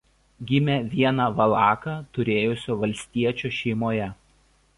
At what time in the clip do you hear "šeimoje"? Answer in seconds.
3.61-4.11